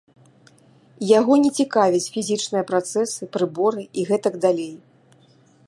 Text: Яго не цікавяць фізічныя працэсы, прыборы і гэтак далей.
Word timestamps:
Яго 1.17 1.33
не 1.43 1.51
цікавяць 1.63 2.07
фізічныя 2.15 2.63
працэсы, 2.71 3.21
прыборы 3.37 3.83
і 3.99 4.07
гэтак 4.09 4.33
далей. 4.47 4.73